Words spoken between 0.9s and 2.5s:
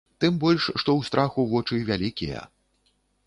ў страху вочы вялікія.